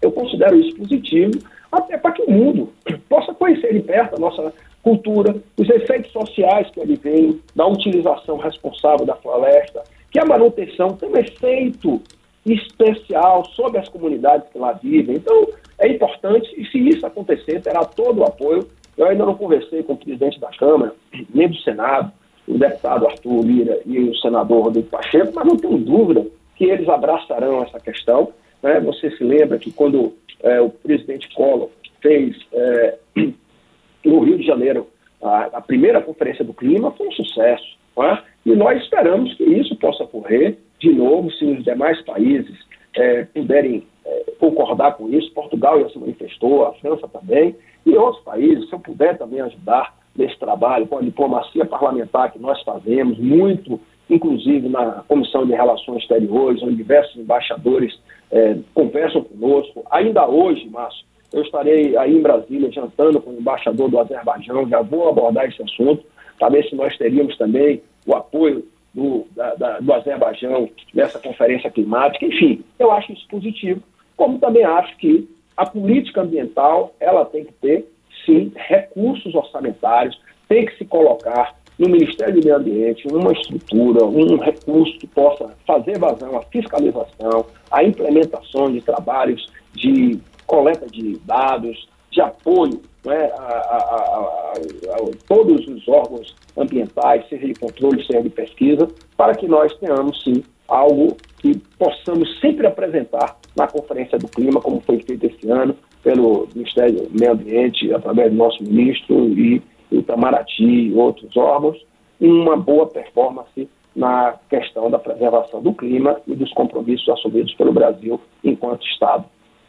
Eu 0.00 0.12
considero 0.12 0.54
isso 0.54 0.76
positivo, 0.76 1.32
até 1.72 1.98
para 1.98 2.12
que 2.12 2.22
o 2.22 2.30
mundo 2.30 2.72
possa 3.08 3.34
conhecer 3.34 3.72
de 3.72 3.80
perto 3.80 4.14
a 4.14 4.20
nossa 4.20 4.54
cultura, 4.84 5.34
os 5.58 5.68
efeitos 5.68 6.12
sociais 6.12 6.70
que 6.70 6.78
ele 6.78 6.94
vem 6.94 7.40
da 7.56 7.66
utilização 7.66 8.36
responsável 8.36 9.04
da 9.04 9.16
floresta, 9.16 9.82
que 10.12 10.20
a 10.20 10.24
manutenção 10.24 10.90
tem 10.90 11.08
um 11.08 11.16
efeito 11.16 12.00
especial 12.46 13.44
sobre 13.46 13.80
as 13.80 13.88
comunidades 13.88 14.48
que 14.48 14.58
lá 14.58 14.74
vivem. 14.74 15.16
Então, 15.16 15.48
é 15.80 15.88
importante, 15.88 16.48
e 16.56 16.64
se 16.66 16.78
isso 16.78 17.04
acontecer, 17.04 17.60
terá 17.60 17.84
todo 17.84 18.20
o 18.20 18.24
apoio. 18.24 18.68
Eu 18.96 19.06
ainda 19.06 19.26
não 19.26 19.34
conversei 19.34 19.82
com 19.82 19.94
o 19.94 19.96
presidente 19.96 20.38
da 20.38 20.50
Câmara, 20.50 20.94
nem 21.34 21.48
do 21.48 21.56
Senado, 21.62 22.12
o 22.46 22.58
deputado 22.58 23.06
Arthur 23.06 23.44
Lira 23.44 23.80
e 23.86 23.98
o 23.98 24.14
senador 24.16 24.64
Rodrigo 24.64 24.88
Pacheco, 24.88 25.32
mas 25.34 25.46
não 25.46 25.56
tenho 25.56 25.78
dúvida 25.78 26.26
que 26.56 26.64
eles 26.64 26.88
abraçarão 26.88 27.62
essa 27.62 27.78
questão. 27.78 28.32
Né? 28.62 28.80
Você 28.80 29.10
se 29.16 29.24
lembra 29.24 29.58
que 29.58 29.72
quando 29.72 30.12
é, 30.42 30.60
o 30.60 30.70
presidente 30.70 31.32
Collor 31.34 31.70
fez 32.00 32.36
é, 32.52 32.98
no 34.04 34.20
Rio 34.20 34.38
de 34.38 34.46
Janeiro 34.46 34.88
a, 35.22 35.44
a, 35.54 35.60
primeira 35.60 36.00
conferência 36.00 36.44
do 36.44 36.52
clima, 36.52 36.90
foi 36.92 37.08
um 37.08 37.12
sucesso. 37.12 37.76
É? 37.98 38.18
E 38.46 38.54
nós 38.54 38.82
esperamos 38.82 39.34
que 39.34 39.44
isso 39.44 39.76
possa 39.76 40.04
ocorrer 40.04 40.56
de 40.80 40.92
novo, 40.92 41.30
se 41.30 41.44
os 41.44 41.62
demais 41.62 42.00
países 42.02 42.58
é, 42.96 43.24
puderem 43.24 43.86
é, 44.04 44.24
concordar 44.38 44.96
com 44.96 45.08
isso. 45.08 45.32
Portugal 45.32 45.80
já 45.80 45.90
se 45.90 45.98
manifestou, 45.98 46.66
a 46.66 46.74
França 46.74 47.06
também, 47.06 47.54
e 47.86 47.96
outros 47.96 48.24
países, 48.24 48.68
se 48.68 48.72
eu 48.72 48.80
puder 48.80 49.16
também 49.16 49.40
ajudar 49.40 49.94
nesse 50.16 50.38
trabalho, 50.38 50.86
com 50.86 50.98
a 50.98 51.02
diplomacia 51.02 51.64
parlamentar 51.64 52.32
que 52.32 52.38
nós 52.38 52.60
fazemos, 52.62 53.18
muito, 53.18 53.80
inclusive 54.08 54.68
na 54.68 55.02
Comissão 55.08 55.46
de 55.46 55.52
Relações 55.52 56.02
Exteriores, 56.02 56.62
onde 56.62 56.76
diversos 56.76 57.16
embaixadores 57.16 57.98
é, 58.30 58.56
conversam 58.74 59.22
conosco. 59.24 59.84
Ainda 59.90 60.26
hoje, 60.28 60.68
Márcio, 60.68 61.04
eu 61.32 61.42
estarei 61.42 61.96
aí 61.96 62.16
em 62.16 62.22
Brasília 62.22 62.70
jantando 62.70 63.20
com 63.20 63.30
o 63.30 63.38
embaixador 63.38 63.90
do 63.90 63.98
Azerbaijão, 63.98 64.68
já 64.68 64.82
vou 64.82 65.08
abordar 65.08 65.46
esse 65.46 65.62
assunto, 65.62 66.04
para 66.38 66.50
ver 66.50 66.68
se 66.68 66.74
nós 66.74 66.96
teríamos 66.98 67.36
também 67.38 67.82
o 68.06 68.14
apoio 68.14 68.66
do, 68.92 69.26
da, 69.34 69.54
da, 69.54 69.80
do 69.80 69.92
Azerbaijão 69.92 70.68
nessa 70.92 71.18
conferência 71.18 71.70
climática. 71.70 72.26
Enfim, 72.26 72.62
eu 72.78 72.90
acho 72.92 73.12
isso 73.12 73.26
positivo, 73.28 73.82
como 74.16 74.38
também 74.38 74.64
acho 74.64 74.94
que 74.98 75.28
a 75.56 75.64
política 75.64 76.22
ambiental 76.22 76.94
ela 77.00 77.24
tem 77.24 77.44
que 77.44 77.52
ter, 77.54 77.86
sim, 78.24 78.52
recursos 78.54 79.34
orçamentários, 79.34 80.18
tem 80.48 80.66
que 80.66 80.76
se 80.76 80.84
colocar 80.84 81.54
no 81.78 81.88
Ministério 81.88 82.40
do 82.40 82.44
Meio 82.44 82.56
Ambiente 82.56 83.06
uma 83.08 83.32
estrutura, 83.32 84.04
um 84.04 84.36
recurso 84.36 84.98
que 84.98 85.06
possa 85.06 85.50
fazer 85.66 85.98
vazão 85.98 86.36
à 86.36 86.42
fiscalização, 86.42 87.46
à 87.70 87.82
implementação 87.82 88.70
de 88.70 88.80
trabalhos 88.80 89.46
de 89.74 90.18
coleta 90.46 90.86
de 90.86 91.18
dados, 91.24 91.88
de 92.10 92.20
apoio 92.20 92.80
né, 93.04 93.32
a, 93.36 93.42
a, 93.42 93.76
a, 93.76 94.52
a, 94.52 95.10
todos 95.26 95.66
os 95.66 95.88
órgãos 95.88 96.34
ambientais, 96.56 97.26
seja 97.28 97.46
de 97.46 97.54
controle, 97.54 98.04
seja 98.06 98.22
de 98.22 98.30
pesquisa, 98.30 98.86
para 99.16 99.34
que 99.34 99.48
nós 99.48 99.74
tenhamos, 99.78 100.22
sim, 100.22 100.44
algo 100.68 101.16
que 101.38 101.58
possamos 101.78 102.38
sempre 102.40 102.66
apresentar 102.66 103.36
na 103.56 103.66
Conferência 103.66 104.18
do 104.18 104.28
Clima, 104.28 104.60
como 104.60 104.80
foi 104.80 105.00
feito 105.00 105.24
esse 105.24 105.50
ano 105.50 105.74
pelo 106.02 106.48
Ministério 106.54 107.08
do 107.08 107.18
Meio 107.18 107.32
Ambiente, 107.32 107.92
através 107.92 108.30
do 108.30 108.36
nosso 108.36 108.62
ministro 108.62 109.28
e 109.38 109.62
Itamaraty 109.90 110.64
e 110.64 110.94
outros 110.94 111.36
órgãos, 111.36 111.76
uma 112.20 112.56
boa 112.56 112.86
performance 112.86 113.68
na 113.94 114.34
questão 114.48 114.90
da 114.90 114.98
preservação 114.98 115.60
do 115.60 115.72
clima 115.74 116.18
e 116.26 116.34
dos 116.34 116.52
compromissos 116.54 117.08
assumidos 117.08 117.54
pelo 117.54 117.72
Brasil 117.72 118.20
enquanto 118.42 118.86
Estado. 118.86 119.24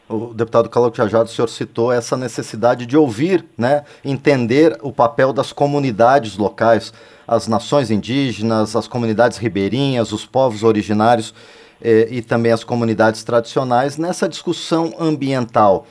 O 0.08 0.34
deputado 0.34 0.68
Cláudio 0.68 0.96
Cajado, 0.96 1.24
o 1.24 1.32
senhor 1.32 1.48
citou 1.48 1.90
essa 1.90 2.16
necessidade 2.16 2.84
de 2.84 2.96
ouvir, 2.96 3.44
né, 3.56 3.84
entender 4.04 4.78
o 4.82 4.92
papel 4.92 5.32
das 5.32 5.50
comunidades 5.50 6.36
locais, 6.36 6.92
as 7.26 7.48
nações 7.48 7.90
indígenas, 7.90 8.76
as 8.76 8.86
comunidades 8.86 9.38
ribeirinhas, 9.38 10.12
os 10.12 10.26
povos 10.26 10.62
originários 10.62 11.34
eh, 11.82 12.08
e 12.10 12.20
também 12.20 12.52
as 12.52 12.62
comunidades 12.62 13.24
tradicionais 13.24 13.96
nessa 13.96 14.28
discussão 14.28 14.92
ambiental. 14.98 15.86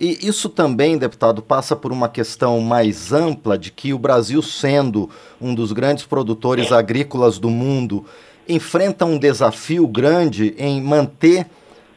E 0.00 0.26
isso 0.26 0.48
também, 0.48 0.98
deputado, 0.98 1.42
passa 1.42 1.76
por 1.76 1.92
uma 1.92 2.08
questão 2.08 2.60
mais 2.60 3.12
ampla 3.12 3.58
de 3.58 3.70
que 3.70 3.92
o 3.92 3.98
Brasil, 3.98 4.42
sendo 4.42 5.08
um 5.40 5.54
dos 5.54 5.72
grandes 5.72 6.04
produtores 6.04 6.72
agrícolas 6.72 7.38
do 7.38 7.50
mundo, 7.50 8.04
enfrenta 8.48 9.04
um 9.04 9.18
desafio 9.18 9.86
grande 9.86 10.54
em 10.58 10.80
manter 10.80 11.46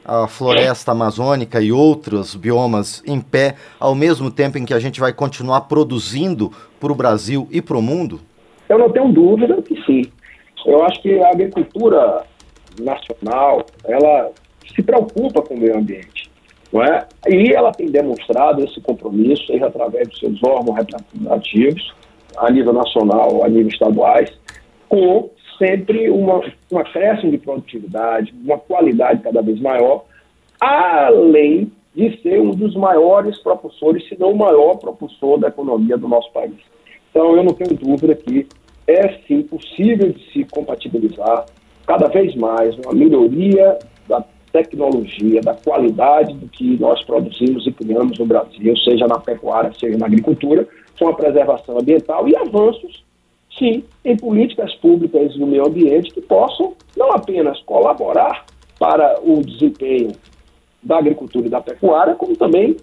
a 0.04 0.28
floresta 0.28 0.92
amazônica 0.92 1.60
e 1.60 1.72
outros 1.72 2.36
biomas 2.36 3.02
em 3.08 3.20
pé, 3.20 3.56
ao 3.80 3.96
mesmo 3.96 4.30
tempo 4.30 4.58
em 4.58 4.66
que 4.66 4.74
a 4.74 4.80
gente 4.80 5.00
vai 5.00 5.12
continuar 5.12 5.62
produzindo 5.62 6.52
para 6.80 6.92
o 6.92 6.96
Brasil 6.96 7.48
e 7.50 7.60
para 7.60 7.78
o 7.78 7.82
mundo? 7.82 8.22
Eu 8.70 8.78
não 8.78 8.92
tenho 8.92 9.12
dúvida 9.12 9.60
que 9.64 9.82
sim. 9.84 10.04
Eu 10.66 10.84
acho 10.84 11.02
que 11.02 11.20
a 11.20 11.30
agricultura 11.30 12.24
nacional, 12.80 13.66
ela 13.84 14.32
se 14.76 14.84
preocupa 14.84 15.42
com 15.42 15.56
o 15.56 15.60
meio 15.60 15.78
ambiente. 15.78 16.30
É? 16.74 17.06
E 17.30 17.54
ela 17.54 17.72
tem 17.72 17.88
demonstrado 17.88 18.64
esse 18.64 18.82
compromisso, 18.82 19.46
seja 19.48 19.68
através 19.68 20.10
dos 20.10 20.20
seus 20.20 20.44
órgãos 20.44 20.76
representativos, 20.76 21.94
a 22.38 22.52
nível 22.52 22.74
nacional, 22.74 23.44
a 23.44 23.48
nível 23.48 23.70
estaduais, 23.70 24.30
com 24.90 25.30
sempre 25.58 26.10
uma, 26.10 26.42
um 26.72 26.78
acréscimo 26.78 27.32
de 27.32 27.38
produtividade, 27.38 28.34
uma 28.44 28.58
qualidade 28.58 29.22
cada 29.22 29.42
vez 29.42 29.60
maior, 29.62 30.04
além 30.60 31.72
de 31.96 32.22
ser 32.22 32.42
um 32.42 32.52
dos 32.52 32.76
maiores 32.76 33.38
propulsores, 33.40 34.08
se 34.10 34.20
não 34.20 34.32
o 34.32 34.38
maior 34.38 34.76
propulsor 34.76 35.40
da 35.40 35.48
economia 35.48 35.98
do 35.98 36.08
nosso 36.08 36.32
país. 36.34 36.56
Então, 37.10 37.36
eu 37.38 37.44
não 37.44 37.54
tenho 37.54 37.74
dúvida 37.80 38.14
que 38.16 38.46
é 38.86 39.20
sim 39.28 39.42
possível 39.44 40.12
de 40.12 40.32
se 40.32 40.44
compatibilizar 40.52 41.46
cada 41.88 42.08
vez 42.08 42.36
mais 42.36 42.76
uma 42.80 42.94
melhoria 42.94 43.80
da 44.08 44.24
tecnologia, 44.56 45.42
da 45.42 45.54
qualidade 45.54 46.34
do 46.34 46.48
que 46.48 46.80
nós 46.80 47.04
produzimos 47.04 47.68
e 47.68 47.72
criamos 47.74 48.18
no 48.18 48.26
Brasil, 48.26 48.76
seja 48.78 49.06
na 49.06 49.20
pecuária, 49.20 49.74
seja 49.78 49.98
na 49.98 50.06
agricultura, 50.06 50.66
com 50.98 51.10
a 51.10 51.14
preservação 51.14 51.78
ambiental 51.78 52.26
e 52.30 52.36
avanços 52.38 53.04
sim, 53.60 53.84
em 54.04 54.16
políticas 54.16 54.74
públicas 54.76 55.36
no 55.36 55.46
meio 55.46 55.68
ambiente 55.68 56.14
que 56.14 56.22
possam 56.22 56.74
não 56.96 57.12
apenas 57.12 57.60
colaborar 57.64 58.46
para 58.80 59.20
o 59.22 59.42
desempenho 59.42 60.14
da 60.82 61.00
agricultura 61.00 61.48
e 61.48 61.50
da 61.50 61.60
pecuária, 61.60 62.16
como 62.16 62.36
também 62.38 62.78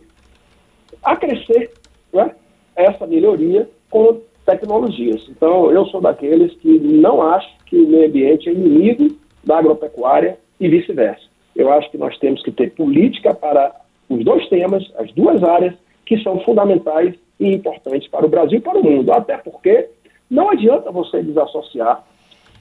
acrescer 1.03 1.71
né, 2.13 2.35
essa 2.77 3.07
melhoria 3.07 3.69
com 3.89 4.21
tecnologias. 4.45 5.27
Então, 5.31 5.71
eu 5.71 5.87
sou 5.87 6.03
daqueles 6.03 6.53
que 6.57 6.79
não 6.79 7.23
acho 7.23 7.49
que 7.65 7.77
o 7.77 7.89
meio 7.89 8.09
ambiente 8.09 8.49
é 8.49 8.53
inimigo 8.53 9.17
da 9.45 9.59
agropecuária 9.59 10.39
e 10.61 10.69
vice-versa. 10.69 11.32
Eu 11.55 11.73
acho 11.73 11.91
que 11.91 11.99
nós 11.99 12.17
temos 12.19 12.43
que 12.43 12.51
ter 12.51 12.73
política 12.73 13.35
para 13.35 13.75
os 14.09 14.25
dois 14.25 14.49
temas, 14.49 14.91
as 14.99 15.11
duas 15.13 15.43
áreas, 15.43 15.75
que 16.05 16.23
são 16.23 16.41
fundamentais 16.41 17.15
e 17.39 17.55
importantes 17.55 18.09
para 18.09 18.27
o 18.27 18.29
Brasil 18.29 18.59
e 18.59 18.61
para 18.61 18.79
o 18.79 18.83
mundo. 18.83 19.13
Até 19.13 19.37
porque 19.37 19.89
não 20.31 20.51
adianta 20.51 20.91
você 20.91 21.23
desassociar 21.23 22.05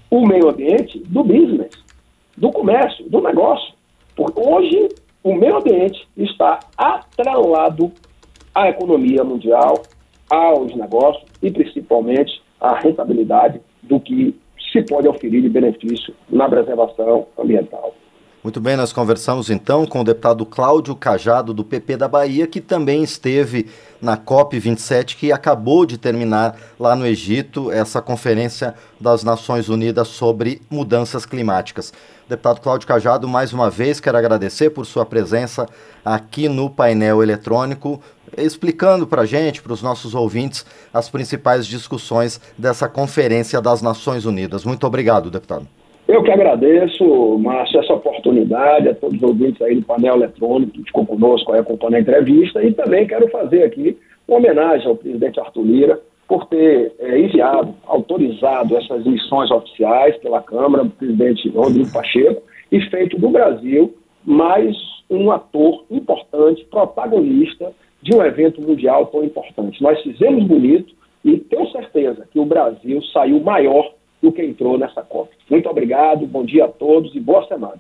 o 0.10 0.27
meio 0.27 0.49
ambiente 0.49 0.99
do 1.08 1.23
business, 1.23 1.71
do 2.38 2.51
comércio, 2.51 3.10
do 3.10 3.21
negócio. 3.21 3.73
Porque 4.15 4.39
hoje 4.39 4.89
o 5.23 5.34
meio 5.34 5.58
ambiente 5.58 6.08
está 6.17 6.60
atrelado 6.77 7.91
à 8.54 8.69
economia 8.69 9.23
mundial, 9.23 9.82
aos 10.30 10.75
negócios 10.75 11.25
e 11.41 11.49
principalmente 11.49 12.41
à 12.60 12.77
rentabilidade 12.80 13.62
do 13.84 13.99
que 13.99 14.36
se 14.71 14.82
pode 14.84 15.08
oferir 15.08 15.41
de 15.41 15.49
benefício 15.49 16.13
na 16.30 16.47
preservação 16.47 17.27
ambiental. 17.38 17.93
Muito 18.43 18.60
bem, 18.60 18.75
nós 18.75 18.91
conversamos 18.91 19.51
então 19.51 19.86
com 19.86 20.01
o 20.01 20.04
deputado 20.04 20.43
Cláudio 20.47 20.95
Cajado, 20.95 21.54
do 21.54 21.63
PP 21.63 21.95
da 21.95 22.08
Bahia, 22.08 22.47
que 22.47 22.60
também 22.60 23.04
esteve 23.04 23.69
na 24.01 24.17
COP27, 24.17 25.15
que 25.15 25.32
acabou 25.32 25.86
de 25.86 25.95
terminar 25.95 26.58
lá 26.80 26.95
no 26.95 27.06
Egito, 27.06 27.71
essa 27.71 28.01
conferência 28.01 28.73
das 28.99 29.23
Nações 29.23 29.69
Unidas 29.69 30.08
sobre 30.08 30.60
mudanças 30.71 31.23
climáticas. 31.23 31.93
Deputado 32.27 32.62
Cláudio 32.62 32.88
Cajado, 32.88 33.27
mais 33.27 33.54
uma 33.54 33.69
vez 33.69 33.99
quero 33.99 34.17
agradecer 34.17 34.71
por 34.71 34.88
sua 34.88 35.06
presença 35.06 35.67
aqui 36.04 36.49
no 36.49 36.67
painel 36.67 37.21
eletrônico, 37.21 38.01
explicando 38.36 39.06
para 39.06 39.21
a 39.21 39.25
gente, 39.27 39.62
para 39.62 39.73
os 39.73 39.84
nossos 39.84 40.15
ouvintes, 40.15 40.65
as 40.91 41.08
principais 41.10 41.67
discussões 41.67 42.41
dessa 42.58 42.89
Conferência 42.89 43.62
das 43.62 43.84
Nações 43.84 44.25
Unidas. 44.25 44.65
Muito 44.65 44.88
obrigado, 44.88 45.30
deputado. 45.30 45.67
Eu 46.12 46.21
que 46.21 46.30
agradeço, 46.30 47.38
Márcio, 47.39 47.80
essa 47.80 47.93
oportunidade, 47.93 48.89
a 48.89 48.93
todos 48.93 49.15
os 49.15 49.24
ouvintes 49.24 49.62
aí 49.62 49.76
do 49.76 49.86
painel 49.86 50.15
eletrônico 50.15 50.74
que 50.74 50.84
ficou 50.84 51.06
conosco 51.06 51.54
aí 51.54 51.62
acompanhando 51.62 51.95
a 51.95 52.00
entrevista 52.02 52.62
e 52.62 52.74
também 52.74 53.08
quero 53.08 53.30
fazer 53.30 53.63
aqui 53.63 53.97
uma 54.28 54.39
homenagem 54.39 54.89
ao 54.89 54.97
presidente 54.97 55.39
Arthur 55.39 55.63
Lira 55.63 56.02
por 56.28 56.47
ter 56.47 56.93
é, 57.00 57.17
enviado, 57.17 57.74
autorizado 57.88 58.76
essas 58.76 59.06
missões 59.06 59.50
oficiais 59.52 60.17
pela 60.17 60.41
Câmara, 60.41 60.84
o 60.84 60.89
presidente 60.89 61.47
Rodrigo 61.47 61.89
Pacheco, 61.93 62.43
e 62.69 62.82
feito 62.89 63.17
do 63.17 63.30
Brasil 63.30 63.95
mais 64.26 64.76
um 65.10 65.32
ator 65.32 65.86
importante, 65.89 66.65
protagonista 66.65 67.71
de 68.04 68.13
um 68.13 68.21
evento 68.21 68.62
mundial 68.62 69.06
tão 69.06 69.24
importante. 69.24 69.82
Nós 69.82 69.97
fizemos 70.02 70.43
bonito, 70.43 70.93
e 71.24 71.38
tenho 71.38 71.71
certeza 71.71 72.28
que 72.30 72.39
o 72.39 72.45
Brasil 72.45 73.02
saiu 73.13 73.39
maior 73.39 73.93
do 74.21 74.31
que 74.31 74.43
entrou 74.43 74.77
nessa 74.77 75.01
COP. 75.01 75.29
Muito 75.49 75.69
obrigado, 75.69 76.25
bom 76.25 76.45
dia 76.45 76.65
a 76.65 76.67
todos 76.67 77.13
e 77.15 77.19
boa 77.19 77.47
semana. 77.47 77.79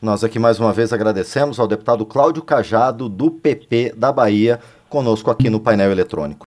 Nós 0.00 0.24
aqui 0.24 0.38
mais 0.38 0.58
uma 0.58 0.72
vez 0.72 0.92
agradecemos 0.92 1.60
ao 1.60 1.68
deputado 1.68 2.06
Cláudio 2.06 2.42
Cajado, 2.42 3.08
do 3.08 3.30
PP 3.30 3.94
da 3.96 4.10
Bahia, 4.10 4.58
conosco 4.88 5.30
aqui 5.30 5.50
no 5.50 5.60
painel 5.60 5.92
eletrônico. 5.92 6.46